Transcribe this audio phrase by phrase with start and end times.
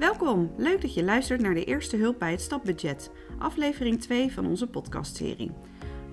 [0.00, 4.46] Welkom, leuk dat je luistert naar de eerste hulp bij het stapbudget, aflevering 2 van
[4.46, 5.50] onze podcastserie.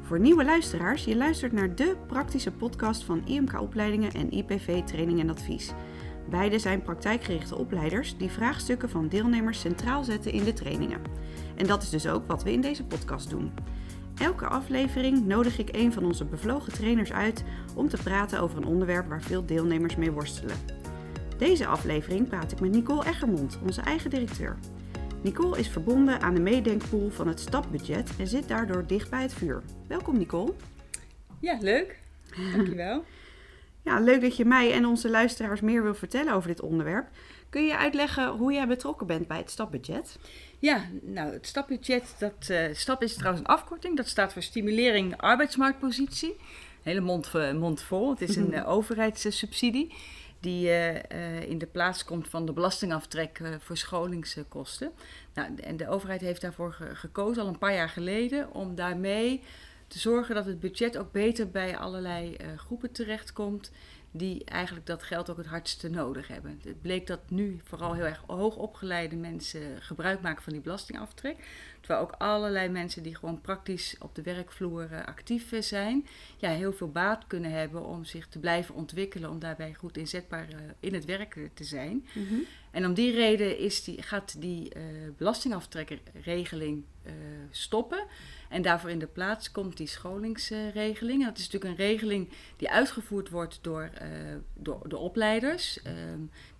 [0.02, 5.29] Voor nieuwe luisteraars, je luistert naar de praktische podcast van IMK-opleidingen en IPV Training en
[5.29, 5.71] Advies.
[6.29, 11.01] Beide zijn praktijkgerichte opleiders die vraagstukken van deelnemers centraal zetten in de trainingen.
[11.56, 13.51] En dat is dus ook wat we in deze podcast doen.
[14.18, 17.43] Elke aflevering nodig ik een van onze bevlogen trainers uit
[17.75, 20.76] om te praten over een onderwerp waar veel deelnemers mee worstelen.
[21.38, 24.57] Deze aflevering praat ik met Nicole Eggermond, onze eigen directeur.
[25.21, 29.33] Nicole is verbonden aan de meedenkpool van het stapbudget en zit daardoor dicht bij het
[29.33, 29.64] vuur.
[29.87, 30.54] Welkom Nicole.
[31.39, 32.00] Ja, leuk.
[32.55, 33.03] Dankjewel.
[33.81, 37.08] Ja, leuk dat je mij en onze luisteraars meer wil vertellen over dit onderwerp.
[37.50, 40.19] Kun je uitleggen hoe jij betrokken bent bij het stapbudget?
[40.59, 43.97] Ja, nou, het stapbudget, dat uh, stap is trouwens een afkorting.
[43.97, 46.36] Dat staat voor stimulering arbeidsmarktpositie.
[46.83, 48.09] Hele mond, uh, mond vol.
[48.09, 49.94] Het is een uh, overheidssubsidie
[50.39, 50.69] die
[51.47, 54.92] in de plaats komt van de belastingaftrek voor scholingskosten.
[55.34, 59.44] Nou, en de overheid heeft daarvoor ge gekozen al een paar jaar geleden om daarmee
[59.88, 63.72] te zorgen dat het budget ook beter bij allerlei groepen terechtkomt
[64.12, 66.59] die eigenlijk dat geld ook het hardste nodig hebben.
[66.64, 71.38] Het bleek dat nu vooral heel erg hoogopgeleide mensen gebruik maken van die belastingaftrek.
[71.88, 76.08] Terwijl ook allerlei mensen die gewoon praktisch op de werkvloer actief zijn,
[76.38, 80.48] ja, heel veel baat kunnen hebben om zich te blijven ontwikkelen, om daarbij goed inzetbaar
[80.80, 82.08] in het werk te zijn.
[82.14, 82.46] Mm -hmm.
[82.72, 84.84] En om die reden is die, gaat die uh,
[85.18, 87.14] belastingaftrekregeling uh,
[87.52, 88.06] stoppen.
[88.50, 91.26] En daarvoor in de plaats komt die scholingsregeling.
[91.26, 94.08] dat is natuurlijk een regeling die uitgevoerd wordt door, uh,
[94.54, 95.78] door de opleiders.
[95.78, 95.94] Uh,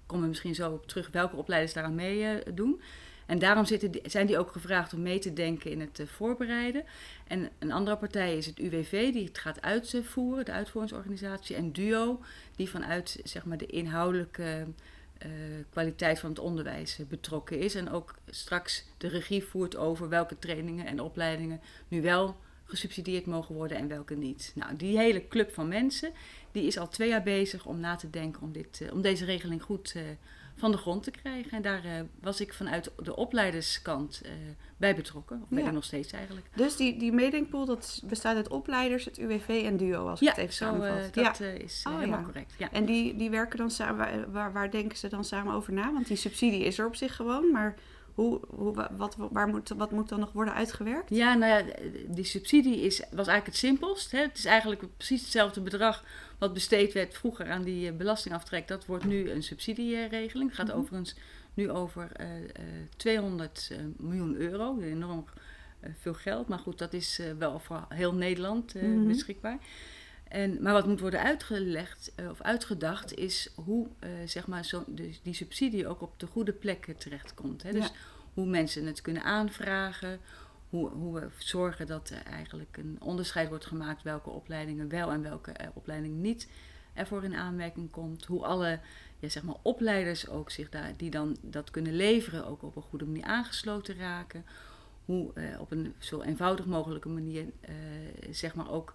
[0.06, 2.82] komen we misschien zo op terug welke opleiders daaraan mee uh, doen.
[3.28, 6.84] En daarom zitten zijn die ook gevraagd om mee te denken in het voorbereiden.
[7.28, 11.56] En een andere partij is het UWV, die het gaat uitvoeren, de uitvoeringsorganisatie.
[11.56, 12.20] En DUO,
[12.56, 14.66] die vanuit zeg maar, de inhoudelijke
[15.26, 15.32] uh,
[15.70, 17.76] kwaliteit van het onderwijs betrokken is.
[17.76, 23.56] En ook straks de regie voert over welke trainingen en opleidingen nu wel gesubsidieerd mogen
[23.56, 24.52] worden en welke niet.
[24.56, 26.12] Nou, die hele club van mensen
[26.52, 29.62] die is al twee jaar bezig om na te denken om, dit, om deze regeling
[29.62, 29.96] goed
[30.58, 31.52] van de grond te krijgen.
[31.52, 31.92] En daar uh,
[32.22, 34.22] was ik vanuit de opleiderskant
[34.78, 35.42] bij betrokken.
[35.42, 35.68] Of ben ja.
[35.68, 36.48] ik nog steeds eigenlijk.
[36.56, 40.36] Dus die, die meedenkpool dat bestaat uit opleiders, het UWV en DUO, als ja, ik
[40.36, 41.14] het even zo, samenvat.
[41.14, 42.54] dat is oh, helemaal correct.
[42.58, 42.72] Ja.
[42.72, 45.94] En die, die werken dan samen, waar, waar denken ze dan samen over na?
[45.94, 47.76] Want die subsidie is er op zich gewoon, maar...
[48.18, 51.10] Hoe, hoe, wat, waar moet, wat moet dan nog worden uitgewerkt?
[51.10, 51.74] Ja, nou ja,
[52.08, 54.12] die subsidie is, was eigenlijk het simpelst.
[54.12, 54.20] Hè.
[54.20, 56.04] Het is eigenlijk precies hetzelfde bedrag
[56.38, 58.68] wat besteed werd vroeger aan die belastingaftrek.
[58.68, 60.50] Dat wordt nu een subsidieregeling.
[60.50, 60.82] Het gaat mm -hmm.
[60.82, 61.16] overigens
[61.54, 62.48] nu over uh, uh,
[62.96, 64.80] 200 uh, miljoen euro.
[64.80, 65.26] Enorm
[66.00, 66.48] veel geld.
[66.48, 69.08] Maar goed, dat is wel voor heel Nederland mm -hmm.
[69.08, 69.58] beschikbaar.
[70.30, 73.88] En, maar wat moet worden uitgelegd of uitgedacht is hoe
[74.26, 77.64] zeg maar zo, dus die subsidie ook op de goede plekken terechtkomt.
[77.64, 77.72] Hè?
[77.72, 77.94] Dus ja.
[78.34, 80.20] hoe mensen het kunnen aanvragen,
[80.70, 85.22] hoe, hoe, we zorgen dat er eigenlijk een onderscheid wordt gemaakt welke opleidingen wel en
[85.22, 86.48] welke uh, opleidingen niet
[86.94, 88.26] ervoor in aanmerking komt.
[88.26, 88.80] Hoe alle
[89.20, 92.82] ja, zeg maar opleiders ook zich daar, die dan dat kunnen leveren, ook op een
[92.82, 94.46] goede manier aangesloten raken.
[95.06, 97.46] Hoe op een zo eenvoudig mogelijke manier
[98.32, 98.94] zeg maar ook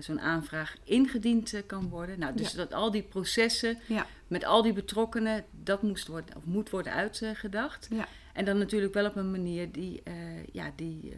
[0.00, 2.18] zo'n aanvraag ingediend kan worden.
[2.18, 2.56] Nou, dus ja.
[2.56, 4.06] dat al die processen ja.
[4.26, 7.88] met al die betrokkenen, dat moest worden, of moet worden uitgedacht.
[7.90, 8.08] Ja.
[8.38, 10.14] En dan natuurlijk wel op een manier die, uh,
[10.52, 11.12] ja, die, uh,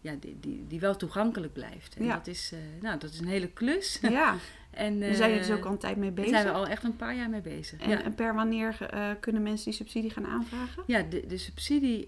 [0.00, 1.96] ja, die, die, die wel toegankelijk blijft.
[1.96, 2.14] En ja.
[2.14, 3.98] dat, is, uh, nou, dat is een hele klus.
[4.02, 4.36] Ja,
[4.70, 6.32] en, daar zijn jullie dus ook al een tijd mee bezig?
[6.32, 7.80] Daar zijn we al echt een paar jaar mee bezig.
[7.80, 8.02] En, ja.
[8.02, 8.76] en per wanneer
[9.20, 10.82] kunnen mensen die subsidie gaan aanvragen?
[10.86, 12.06] Ja, de, de subsidie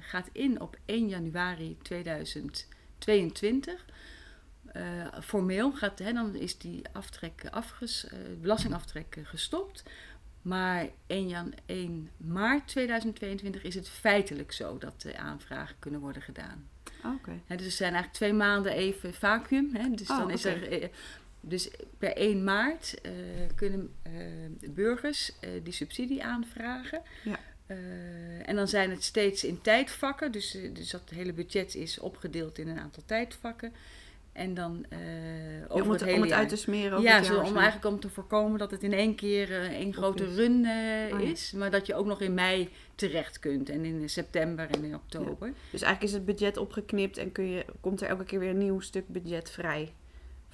[0.00, 3.84] gaat in op 1 januari 2022.
[5.22, 8.06] Formeel gaat, hè, dan is die aftrek afges,
[8.40, 9.82] belastingaftrek gestopt.
[10.42, 16.22] Maar 1, jan, 1 maart 2022 is het feitelijk zo dat de aanvragen kunnen worden
[16.22, 16.68] gedaan.
[17.04, 17.40] Okay.
[17.46, 19.70] He, dus er zijn eigenlijk twee maanden even vacuüm.
[19.72, 19.90] Hè?
[19.90, 20.80] Dus, oh, dan is okay.
[20.80, 20.90] er,
[21.40, 23.12] dus per 1 maart uh,
[23.54, 27.02] kunnen uh, burgers uh, die subsidie aanvragen.
[27.24, 27.38] Ja.
[28.44, 30.32] en dan zijn het steeds in tijdvakken.
[30.32, 33.72] Dus, dus dat hele budget is opgedeeld in een aantal tijdvakken.
[34.32, 34.98] En dan uh,
[35.68, 36.38] over om het, het hele om het jaar.
[36.38, 39.50] uit te smeren ja, zo, om eigenlijk om te voorkomen dat het in één keer
[39.50, 40.36] uh, één grote is.
[40.36, 41.30] run uh, Oh, ja.
[41.30, 41.52] is.
[41.52, 43.68] Maar dat je ook nog in mei terecht kunt.
[43.68, 45.46] En in september en in oktober.
[45.46, 45.54] Ja.
[45.70, 48.58] Dus eigenlijk is het budget opgeknipt en kun je, komt er elke keer weer een
[48.58, 49.92] nieuw stuk budget vrij.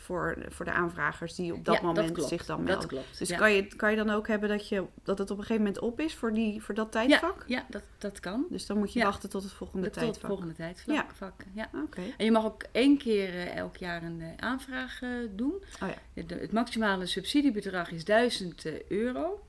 [0.06, 2.80] Voor, voor de aanvragers die op dat ja, moment dat zich dan melden.
[2.80, 3.18] Dat klopt.
[3.18, 3.36] Dus ja.
[3.38, 5.82] kan, je, kan je dan ook hebben dat, je, dat het op een gegeven moment
[5.82, 7.44] op is voor, die, voor dat tijdvak?
[7.46, 8.46] Ja, ja dat, dat kan.
[8.50, 10.22] Dus dan moet je wachten tot het volgende Dat tot tijdvak.
[10.22, 10.94] het volgende tijdvak.
[10.94, 11.06] Ja.
[11.14, 11.70] Vak, ja.
[11.84, 12.02] Oké.
[12.16, 15.54] En je mag ook één keer eh, elk jaar een eh, aanvraag eh, doen.
[15.82, 16.22] Oh ja.
[16.22, 19.45] De- het maximale subsidiebedrag is 1000 eh, euro.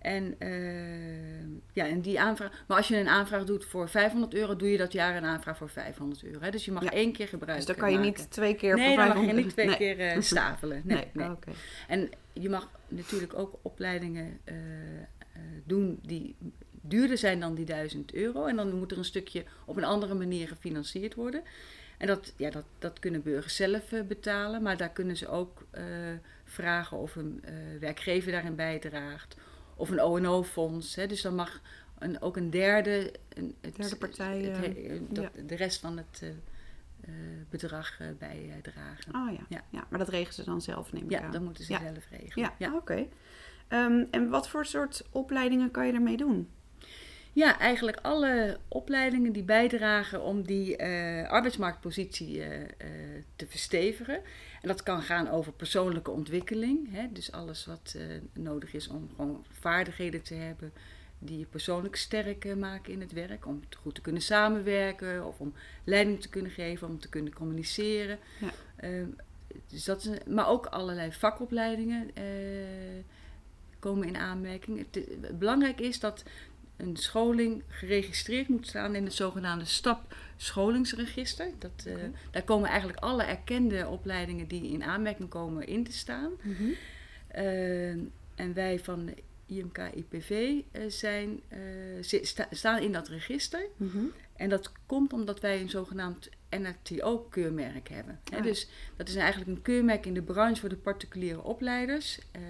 [0.00, 2.64] En, uh, ja, en die aanvraag.
[2.66, 5.56] Maar als je een aanvraag doet voor 500 euro, doe je dat jaar een aanvraag
[5.56, 6.40] voor 500 euro.
[6.40, 6.50] Hè?
[6.50, 7.66] Dus je mag één keer gebruiken.
[7.66, 9.76] Dus dan kan je niet twee keer nee, voor 500 dan mag je niet twee
[9.96, 10.82] keer uh, stapelen.
[10.84, 11.26] Nee, nee.
[11.26, 11.28] nee.
[11.28, 11.54] Oh,
[11.88, 14.54] En je mag natuurlijk ook opleidingen uh,
[15.64, 16.36] doen die
[16.80, 18.46] duurder zijn dan die 1000 euro.
[18.46, 21.42] En dan moet er een stukje op een andere manier gefinancierd worden.
[21.98, 25.66] En dat, ja, dat, dat kunnen burgers zelf betalen, maar daar kunnen ze ook
[26.44, 27.44] vragen of een
[27.80, 29.36] werkgever daarin bijdraagt.
[29.80, 30.94] Of een ONO-fonds.
[30.94, 31.60] Dus dan mag
[31.98, 35.42] een, ook een derde, een, het, derde partij het, dat, ja.
[35.42, 36.22] de rest van het
[37.50, 39.14] bedrag bijdragen.
[39.14, 39.46] Oh ja.
[39.48, 39.64] ja.
[39.70, 39.86] Ja.
[39.88, 41.32] maar dat regelen ze dan zelf, neem ik ja, aan.
[41.32, 41.80] dat moeten ze ja.
[41.80, 42.52] zelf regelen.
[42.58, 43.06] Ja, oké.
[43.68, 46.48] Um, en wat voor soort opleidingen kan je ermee doen?
[47.32, 52.66] Ja, eigenlijk alle opleidingen die bijdragen om die uh, arbeidsmarktpositie uh, uh,
[53.36, 54.20] te verstevigen.
[54.62, 56.92] En dat kan gaan over persoonlijke ontwikkeling.
[56.92, 57.06] Hè?
[57.12, 57.96] Dus alles wat
[58.32, 60.72] nodig is om gewoon vaardigheden te hebben
[61.18, 63.46] die je persoonlijk sterk maken in het werk.
[63.46, 65.54] Om goed te kunnen samenwerken of om
[65.84, 68.18] leiding te kunnen geven, om te kunnen communiceren.
[68.40, 68.50] Ja.
[68.76, 69.08] Ehm,
[69.66, 72.10] dus dat is, maar ook allerlei vakopleidingen
[73.78, 74.86] komen in aanmerking.
[74.92, 76.24] Het, belangrijk is dat
[76.80, 81.50] een scholing geregistreerd moet staan in het zogenaamde STAP scholingsregister.
[81.58, 82.10] Dat, uh, Oké.
[82.30, 86.30] Daar komen eigenlijk alle erkende opleidingen die in aanmerking komen in te staan.
[86.42, 86.62] Mhm.
[87.36, 87.90] Uh,
[88.34, 89.14] en wij van
[89.46, 91.40] IMK IPV uh, zijn,
[92.00, 93.66] sta, staan in dat register.
[93.76, 94.04] Mhm.
[94.36, 98.20] En dat komt omdat wij een zogenaamd NRTO-keurmerk hebben.
[98.30, 98.42] Hè, Ah.
[98.42, 102.18] Dus dat is eigenlijk een keurmerk in de branche voor de particuliere opleiders.
[102.36, 102.42] Uh,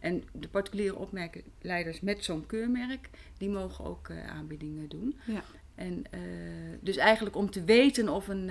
[0.00, 5.18] en de particuliere opleiders met zo'n keurmerk, die mogen ook uh, aanbiedingen doen.
[5.24, 5.42] Ja.
[5.74, 6.20] En uh,
[6.80, 8.50] dus eigenlijk om te weten of een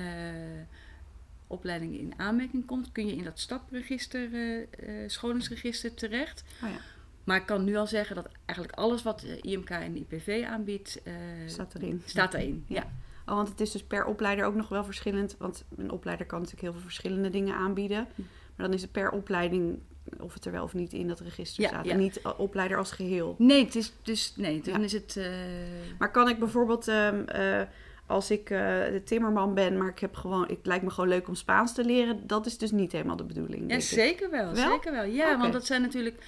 [1.48, 4.30] opleiding in aanmerking komt, kun je in dat stapregister,
[5.08, 6.44] scholingsregister terecht.
[6.64, 6.78] Oh ja.
[7.24, 11.02] Maar ik kan nu al zeggen dat eigenlijk alles wat IMK en IPV aanbiedt,
[11.46, 12.02] staat erin.
[12.06, 12.64] Staat erin.
[12.68, 12.76] ja.
[12.76, 12.92] ja.
[13.30, 15.36] Oh, want het is dus per opleider ook nog wel verschillend.
[15.40, 18.08] Want een opleider kan natuurlijk heel veel verschillende dingen aanbieden.
[18.56, 19.80] Maar dan is het per opleiding
[20.20, 21.86] of het er wel of niet in dat register Ja, staat.
[21.86, 21.92] ja.
[21.92, 23.36] En niet opleider als geheel.
[23.38, 24.84] Nee, het is dus nee, dan Ja.
[24.86, 25.18] is het.
[25.18, 25.26] eh,
[26.00, 27.62] Maar kan ik bijvoorbeeld, ehm, eh,
[28.06, 31.28] als ik eh, de timmerman ben, maar ik heb gewoon, het lijkt me gewoon leuk
[31.28, 33.70] om Spaans te leren, dat is dus niet helemaal de bedoeling.
[33.70, 33.82] ja, ik.
[33.82, 34.72] zeker wel, Wel?
[34.72, 35.04] zeker wel.
[35.04, 36.24] Ja, want dat zijn natuurlijk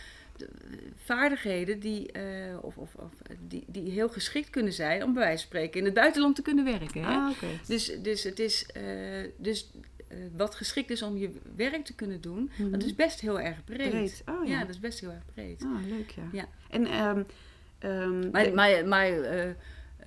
[0.95, 2.23] vaardigheden die, eh,
[2.61, 3.11] of, of, of,
[3.47, 6.41] die, die heel geschikt kunnen zijn om bij wijze van spreken in het buitenland te
[6.41, 7.03] kunnen werken.
[7.03, 7.13] Hè?
[7.13, 7.29] Ah.
[7.67, 8.83] Dus, dus het is eh,
[9.37, 9.71] dus,
[10.07, 12.71] eh, wat geschikt is om je werk te kunnen doen, Mhm.
[12.71, 13.89] dat is best heel erg breed.
[13.89, 14.23] Breed.
[14.25, 14.51] Oh ja.
[14.51, 14.59] ja.
[14.59, 15.63] dat is best heel erg breed.
[15.63, 16.23] Ah, leuk ja.
[16.31, 16.47] Ja.
[16.69, 17.23] En ehm
[17.79, 19.11] ehm, Maar, maar, maar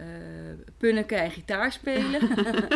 [0.03, 2.21] eh, eh, punniken en gitaar spelen.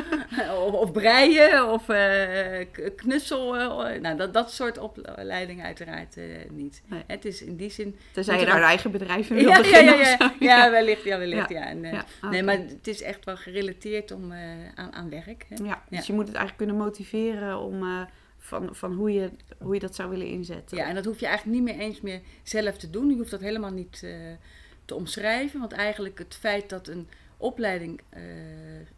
[0.67, 3.57] of, of breien of eh, k- knutsel.
[3.87, 6.83] eh, nou, dat, dat soort opleidingen uiteraard eh, niet.
[6.87, 7.03] Nee.
[7.07, 7.97] Het is in die zin...
[8.13, 9.99] tenzij je daar een eigen bedrijf in wil ja, beginnen
[10.41, 11.05] ja, wellicht.
[11.05, 11.67] Ja, wellicht ja.
[11.67, 12.01] En, eh,
[12.31, 14.39] Nee, maar het is echt wel gerelateerd om, eh,
[14.75, 15.47] aan, aan werk.
[15.49, 15.65] Hè?
[15.65, 18.01] Ja, dus je moet het eigenlijk kunnen motiveren om eh,
[18.39, 20.77] van, van hoe, je, hoe je dat zou willen inzetten.
[20.77, 23.09] Ja, en dat hoef je eigenlijk niet meer eens meer zelf te doen.
[23.11, 24.11] Je hoeft dat helemaal niet eh,
[24.87, 25.61] te omschrijven.
[25.61, 28.23] Want eigenlijk het feit dat een opleiding eh,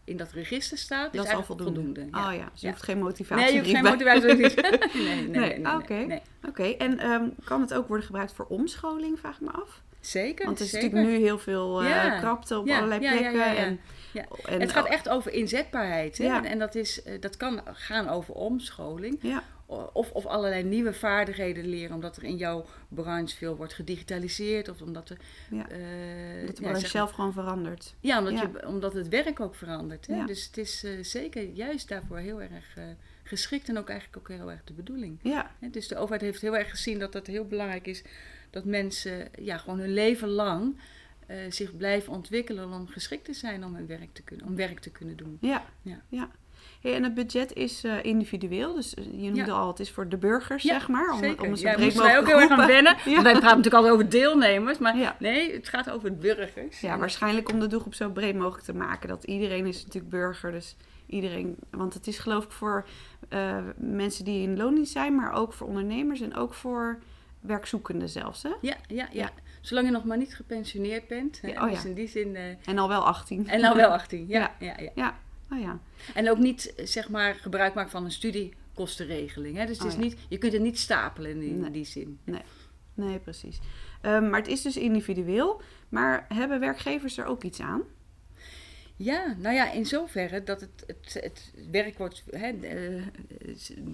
[0.03, 1.73] in dat register staat, dat is is al voldoende.
[1.73, 2.17] voldoende.
[2.17, 2.27] ja.
[2.29, 2.73] Oh ja, dus je Ja.
[2.73, 4.35] hoeft geen motivatie Nee, je hoeft geen motivatie.
[4.35, 6.63] nee, nee, nee, nee, nee, oké.
[6.63, 9.81] en ehm, kan het ook worden gebruikt voor omscholing, vraag ik me af?
[9.99, 10.89] Zeker, Want er is zeker.
[10.89, 12.19] natuurlijk nu heel veel Ja.
[12.19, 13.39] krapte op Ja, allerlei ja, ja, plekken.
[13.39, 13.55] ja, ja.
[13.55, 13.79] En,
[14.13, 14.25] Ja.
[14.45, 16.17] en, het gaat echt over inzetbaarheid.
[16.17, 16.23] Hè?
[16.23, 16.37] Ja.
[16.37, 19.19] En, en dat, is, eh, dat kan gaan over omscholing.
[19.93, 24.69] Of, of allerlei nieuwe vaardigheden leren, omdat er in jouw branche veel wordt gedigitaliseerd.
[24.69, 25.17] Of omdat er.
[25.49, 25.69] Ja.
[25.69, 27.95] eh, dat de ja, zelf gewoon verandert.
[27.99, 28.41] Ja, omdat, Ja.
[28.53, 30.07] Je, omdat het werk ook verandert.
[30.07, 30.15] Hè?
[30.15, 30.25] Ja.
[30.25, 32.83] Dus het is eh, zeker juist daarvoor heel erg eh,
[33.23, 35.19] geschikt en ook eigenlijk ook heel erg de bedoeling.
[35.21, 38.03] Ja, Hè, Dus de overheid heeft heel erg gezien dat het heel belangrijk is
[38.49, 40.77] dat mensen ja, gewoon hun leven lang
[41.49, 44.89] zich blijven ontwikkelen om geschikt te zijn om, hun werk, te kunnen, om werk te
[44.89, 45.37] kunnen doen.
[45.41, 45.65] ja,
[46.09, 46.29] Ja.
[46.81, 50.09] Hey, en het budget is eh, individueel, dus eh, je noemde al, het is voor
[50.09, 51.11] de burgers, zeg maar.
[51.11, 51.45] Om, Zeker.
[51.45, 52.95] om een ja, moesten wij ook heel erg aan wennen.
[53.05, 56.79] Wij praten natuurlijk altijd over deelnemers, maar nee, het gaat over burgers.
[56.79, 59.09] Ja, waarschijnlijk om de doelgroep zo breed mogelijk te maken.
[59.09, 61.55] Dat iedereen is natuurlijk burger, dus iedereen...
[61.69, 62.85] Want het is geloof ik voor
[63.29, 66.99] eh, mensen die in loondienst zijn, maar ook voor ondernemers en ook voor
[67.39, 68.49] werkzoekenden zelfs, hè?
[68.49, 69.31] Ja, ja, ja, Ja.
[69.61, 71.41] Zolang je nog maar niet gepensioneerd bent.
[71.41, 72.35] hè, Ja, oh dus in die zin.
[72.65, 73.47] En al wel 18.
[73.47, 74.25] en nou wel 18.
[74.27, 74.51] Ja, Ja.
[74.59, 74.75] ja.
[74.77, 75.15] Ja, Ja,
[75.51, 75.79] oh ja.
[76.13, 79.57] En ook niet eh, zeg maar gebruik maken van een studiekostenregeling.
[79.57, 79.65] Hè?
[79.65, 80.01] Dus het Oh is ja.
[80.03, 81.71] niet, je kunt het niet stapelen in die, Nee.
[81.71, 82.19] die zin.
[82.93, 83.59] Nee, precies.
[84.01, 85.61] Ehm, maar het is dus individueel.
[85.89, 87.81] Maar hebben werkgevers er ook iets aan?
[88.95, 92.23] Ja, nou ja, in zoverre dat het, het, het werk wordt.
[92.31, 93.01] Hè, de,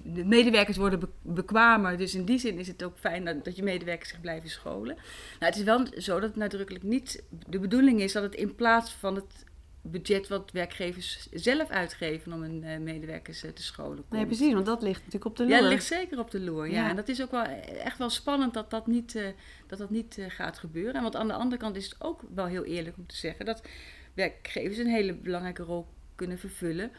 [0.04, 1.98] de medewerkers worden be- bekwamer.
[1.98, 4.96] Dus in die zin is het ook fijn dat, dat je medewerkers zich blijven scholen.
[4.96, 5.06] Nou,
[5.52, 8.92] het is wel zo dat het nadrukkelijk niet de bedoeling is dat het in plaats
[8.94, 9.46] van het
[9.92, 13.96] budget wat werkgevers zelf uitgeven om hun eh, medewerkers eh, te scholen.
[13.96, 14.12] Komt.
[14.12, 15.60] Nee, precies, want dat ligt natuurlijk op de Ja, loer.
[15.62, 16.68] dat ligt zeker op de loer.
[16.68, 16.74] Ja.
[16.74, 16.90] Ja.
[16.90, 17.44] En dat is ook wel
[17.84, 19.28] echt wel spannend dat dat niet, eh,
[19.68, 20.94] dat dat niet gaat gebeuren.
[20.94, 23.46] En want aan de andere kant is het ook wel heel eerlijk om te zeggen
[23.46, 23.62] dat
[24.14, 26.92] werkgevers een hele belangrijke rol kunnen vervullen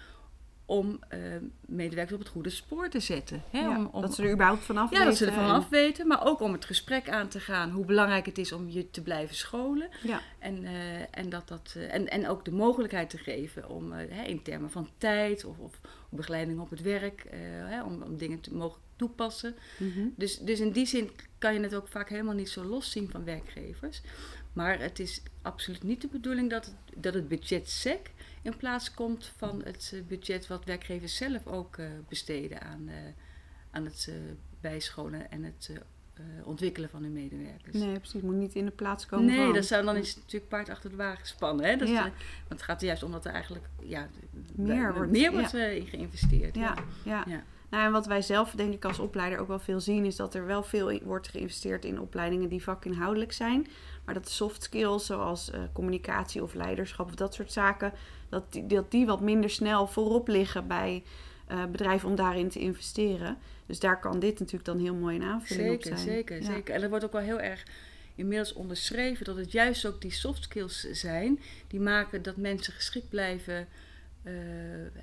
[0.66, 1.18] om eh,
[1.60, 3.42] medewerkers op het goede spoor te zetten.
[3.50, 3.58] Hè?
[3.58, 6.06] Ja, om, om, dat ze er überhaupt vanaf ja, dat ze er weten vanaf weten,
[6.06, 9.02] maar ook om het gesprek aan te gaan hoe belangrijk het is om je te
[9.02, 9.88] blijven scholen.
[9.90, 13.68] en- Ja, En, eh, en, dat dat, eh, en, en ook de mogelijkheid te geven
[13.68, 15.80] om hè, in termen van tijd of, of
[16.10, 17.26] begeleiding op het werk,
[17.66, 19.54] hè, om, om dingen te mogen toepassen.
[19.78, 20.06] mhm.
[20.16, 23.10] Dus, dus in die zin kan je het ook vaak helemaal niet zo los zien
[23.10, 24.00] van werkgevers.
[24.52, 28.10] Maar het is absoluut niet de bedoeling dat het, dat het budget SEC
[28.46, 32.94] in plaats komt van het eh, budget wat werkgevers zelf ook eh, besteden aan, eh,
[33.70, 34.10] aan het
[34.60, 35.70] bijscholen en het
[36.44, 37.76] ontwikkelen van hun medewerkers.
[37.76, 38.12] nee, precies.
[38.12, 39.54] Het moet niet in de plaats komen Nee, van.
[39.54, 41.66] dat zou, dan is natuurlijk paard achter de wagen spannen.
[41.66, 41.76] Hè?
[41.76, 42.02] Dat Ja.
[42.02, 42.12] want
[42.48, 44.08] het gaat er juist om dat er eigenlijk ja,
[44.54, 45.58] Meer meer wordt- wordt, ja.
[45.66, 46.54] in geïnvesteerd.
[46.54, 46.74] Ja,
[47.04, 47.24] ja.
[47.26, 47.44] Ja.
[47.70, 50.34] Nou, en wat wij zelf denk ik als opleider ook wel veel zien, is dat
[50.34, 53.66] er wel veel in- wordt geïnvesteerd in opleidingen die vakinhoudelijk zijn.
[54.04, 57.92] Maar dat soft skills, zoals eh, communicatie of leiderschap of dat soort zaken,
[58.28, 61.02] dat die, dat die wat minder snel voorop liggen bij
[61.46, 63.38] eh, bedrijven om daarin te investeren.
[63.66, 66.10] Dus daar kan dit natuurlijk dan heel mooi een aanvulling op Zeker, zijn.
[66.10, 66.44] zeker, Ja.
[66.46, 66.74] zeker.
[66.74, 67.64] En er wordt ook wel heel erg
[68.14, 73.08] inmiddels onderschreven dat het juist ook die soft skills zijn die maken dat mensen geschikt
[73.08, 73.68] blijven
[74.26, 74.32] eh,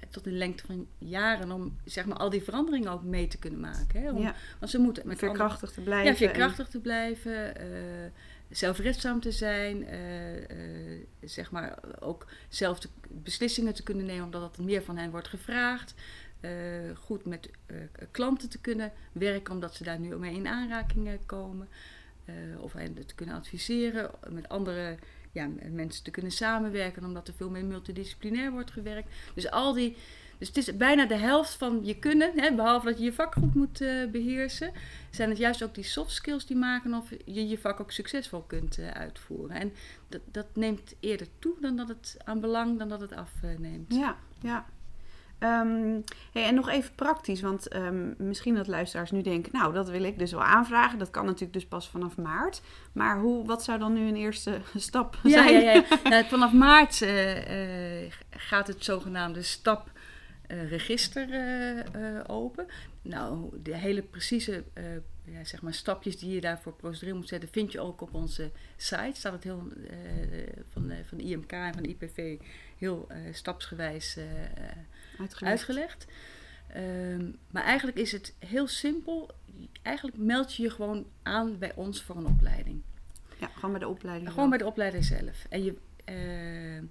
[0.09, 3.59] tot in lengte van jaren om zeg maar al die veranderingen ook mee te kunnen
[3.59, 4.01] maken.
[4.01, 4.11] Hè?
[4.11, 6.05] Om, Ja, Want ze moeten met andere- veerkrachtig te blijven.
[6.05, 7.67] Ja, en- veerkrachtig te blijven, eh,
[8.49, 9.99] zelfredzaam te zijn, eh,
[11.21, 15.27] zeg maar ook zelf de beslissingen te kunnen nemen, omdat er meer van hen wordt
[15.27, 15.93] gevraagd.
[16.95, 17.49] Goed met
[18.11, 21.67] klanten te kunnen werken, omdat ze daar nu mee in aanraking komen.
[22.59, 24.97] Of hen te kunnen adviseren, met andere
[25.33, 29.09] ja, met mensen te kunnen samenwerken, omdat er veel meer multidisciplinair wordt gewerkt.
[29.33, 29.97] Dus al die.
[30.37, 33.33] Dus het is bijna de helft van je kunnen, hè, behalve dat je je vak
[33.33, 34.71] goed moet eh, beheersen,
[35.11, 38.41] zijn het juist ook die soft skills die maken of je je vak ook succesvol
[38.41, 39.55] kunt eh, uitvoeren.
[39.55, 39.73] En
[40.09, 43.93] dat, dat neemt eerder toe dan dat het aan belang, dan dat het afneemt.
[43.95, 44.65] Ja, ja.
[45.43, 45.99] Ehm,
[46.31, 50.03] hey, en nog even praktisch, want ehm, misschien dat luisteraars nu denken, nou, dat wil
[50.03, 50.99] ik dus wel aanvragen.
[50.99, 52.61] Dat kan natuurlijk dus pas vanaf maart.
[52.91, 55.63] Maar hoe, wat zou dan nu een eerste stap Ja, zijn?
[55.63, 55.83] ja, ja.
[56.09, 62.65] Nou, vanaf maart eh, eh, gaat het zogenaamde stapregister eh, open.
[63.01, 64.63] Nou, de hele precieze
[65.25, 68.51] ja, zeg maar stapjes die je daarvoor procedureel moet zetten, vind je ook op onze
[68.77, 69.11] site.
[69.13, 69.67] Staat het heel
[70.69, 72.37] van, van IMK en van IPV
[72.83, 74.23] heel eh, stapsgewijs eh,
[75.19, 75.51] Uitgelegd.
[75.51, 76.05] uitgelegd.
[76.67, 79.29] Ehm, maar eigenlijk is het heel simpel.
[79.81, 82.81] Eigenlijk meld je je gewoon aan bij ons voor een opleiding.
[83.39, 84.31] Ja, gewoon bij de opleiding.
[84.31, 85.45] Gewoon bij de opleider zelf.
[85.49, 86.81] En, je, eh,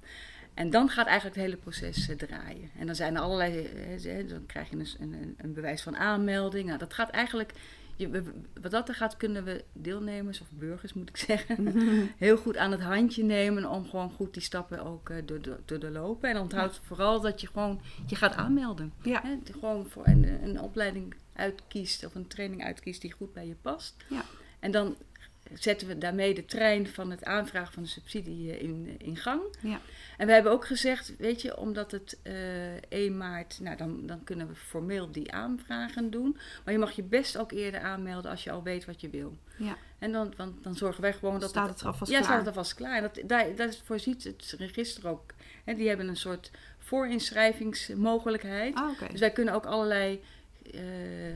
[0.54, 2.70] en dan gaat eigenlijk het hele proces eh, draaien.
[2.78, 5.96] En dan zijn er allerlei, eh, eh, dan krijg je een, een, een bewijs van
[5.96, 6.66] aanmelding.
[6.66, 7.52] Nou, dat gaat eigenlijk,
[7.96, 11.66] je, we- wat dat er gaat, kunnen we deelnemers, of burgers moet ik zeggen,
[12.16, 15.58] heel goed aan het handje nemen om gewoon goed die stappen ook eh, door, door,
[15.64, 16.30] te doorlopen.
[16.30, 18.92] En onthoud vooral dat je gewoon je gaat aanmelden.
[19.02, 23.46] Ja, Hè, gewoon voor een, een opleiding uitkiest of een training uitkiest die goed bij
[23.46, 23.96] je past.
[24.08, 24.22] Ja.
[24.60, 24.96] En dan
[25.54, 29.40] zetten we daarmee de trein van het aanvragen van de subsidie eh, in, in gang.
[29.60, 29.80] Ja.
[30.16, 32.32] En we hebben ook gezegd, weet je, omdat het eh
[32.88, 36.36] 1 maart, nou dan, dan kunnen we formeel die aanvragen doen.
[36.64, 39.36] Maar je mag je best ook eerder aanmelden als je al weet wat je wil.
[39.56, 39.76] Ja.
[39.98, 42.30] En dan, want dan zorgen wij gewoon dat staat het alvast ja, klaar.
[42.30, 42.96] staat het alvast klaar.
[42.96, 45.32] En dat, daar, dat voorziet het register ook.
[45.64, 48.74] Hè, die hebben een soort voorinschrijvingsmogelijkheid.
[48.74, 49.00] Ah.
[49.10, 50.22] Dus wij kunnen ook allerlei
[50.72, 50.80] eh,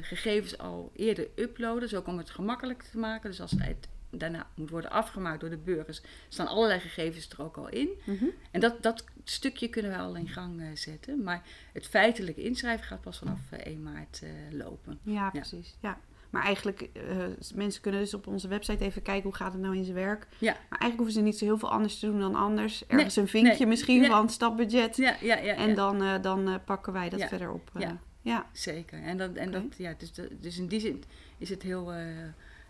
[0.01, 3.31] gegevens al eerder uploaden, dus ook om het gemakkelijk te maken.
[3.31, 7.57] Dus als het daarna moet worden afgemaakt door de burgers, staan allerlei gegevens er ook
[7.57, 7.89] al in.
[8.05, 8.25] Mhm.
[8.51, 11.23] En dat, dat stukje kunnen we al in gang eh, zetten.
[11.23, 11.43] Maar
[11.73, 14.99] het feitelijke inschrijven gaat pas vanaf eh, 1 maart eh, lopen.
[15.03, 15.77] Ja, precies.
[15.81, 15.99] Ja.
[16.31, 17.17] Maar eigenlijk, eh,
[17.55, 20.27] mensen kunnen dus op onze website even kijken hoe gaat het nou in zijn werk.
[20.39, 20.53] Ja.
[20.53, 22.87] Maar eigenlijk hoeven ze niet zo heel veel anders te doen dan anders.
[22.87, 24.11] Ergens een vinkje nee, misschien nee.
[24.11, 24.97] van stapbudget.
[24.97, 25.55] Ja, ja, ja.
[25.55, 27.71] En dan, eh, dan eh, pakken wij dat verder op.
[27.75, 27.81] eh.
[27.81, 27.99] Ja.
[28.21, 28.47] ja.
[28.53, 29.03] Zeker.
[29.03, 31.03] En, dat, en dat, ja, dus, dus in die zin
[31.39, 32.07] is het heel, eh,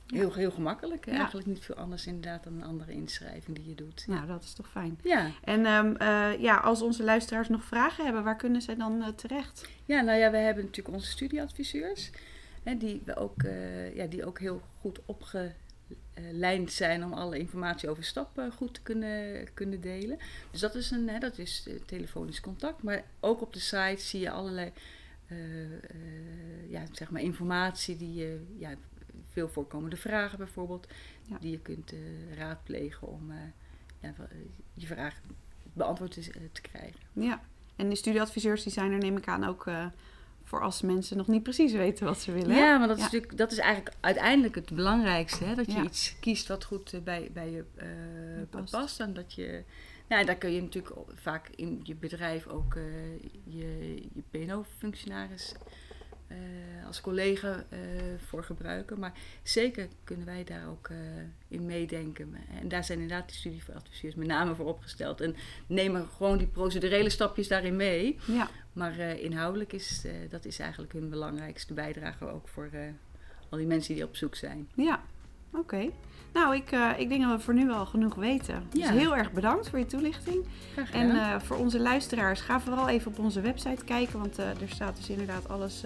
[0.07, 1.07] heel, heel gemakkelijk.
[1.07, 4.05] Eigenlijk niet veel anders inderdaad dan een andere inschrijving die je doet.
[4.07, 4.99] Nou, dat is toch fijn.
[5.03, 5.31] Ja.
[5.45, 9.09] En ehm, eh, ja, als onze luisteraars nog vragen hebben, waar kunnen zij dan eh,
[9.09, 9.69] terecht?
[9.85, 12.11] Ja, nou ja, we hebben natuurlijk onze studieadviseurs.
[12.63, 15.01] Hè, die, we ook, eh, ja, die ook heel goed
[16.33, 20.19] lijnd zijn om alle informatie over stap goed te kunnen, kunnen delen.
[20.51, 22.83] Dus dat is, een, hè, dat is telefonisch contact.
[22.83, 24.73] Maar ook op de site zie je allerlei
[26.69, 28.75] ja, zeg maar informatie die je ja,
[29.37, 30.87] veel voorkomende vragen bijvoorbeeld,
[31.41, 31.93] die je kunt
[32.35, 33.33] raadplegen om
[34.01, 34.15] ja,
[34.75, 35.21] je vraag
[35.73, 37.01] beantwoord te, te, krijgen.
[37.13, 37.43] Ja,
[37.77, 39.67] en de studieadviseurs die zijn er neem ik aan ook
[40.47, 42.57] voor als mensen nog niet precies weten wat ze willen.
[42.57, 45.45] Ja, maar dat is natuurlijk dat is eigenlijk uiteindelijk het belangrijkste.
[45.45, 45.55] Hè?
[45.55, 47.65] Dat je iets kiest wat goed eh, bij, bij je
[48.53, 49.01] uh, past.
[49.01, 49.65] En dat je.
[50.09, 52.85] Nou, daar kun je natuurlijk vaak in je bedrijf ook uh,
[53.45, 55.55] je, je PNO-functionaris
[56.29, 57.79] uh, als collega uh,
[58.27, 58.99] voor gebruiken.
[58.99, 60.97] Maar zeker kunnen wij daar ook uh,
[61.49, 62.35] in meedenken.
[62.61, 65.21] En daar zijn inderdaad die studieadviseurs met name voor opgesteld.
[65.21, 68.19] En nemen gewoon die procedurele stapjes daarin mee.
[68.27, 68.49] Ja.
[68.73, 72.71] Maar inhoudelijk is dat is eigenlijk hun belangrijkste bijdrage ook voor
[73.49, 74.69] al die mensen die op zoek zijn.
[74.75, 75.03] Ja,
[75.53, 75.91] oké.
[76.33, 78.67] Nou, ik, ik denk dat we voor nu wel genoeg weten.
[78.71, 80.45] Dus heel erg bedankt voor je toelichting.
[80.93, 84.19] En voor onze luisteraars, ga vooral even op onze website kijken.
[84.19, 85.83] Want er staat dus inderdaad alles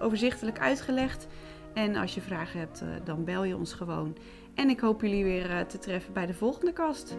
[0.00, 1.26] overzichtelijk uitgelegd.
[1.72, 4.16] En als je vragen hebt, eh, dan bel je ons gewoon.
[4.54, 7.16] En ik hoop jullie weer eh, te treffen bij de volgende kast.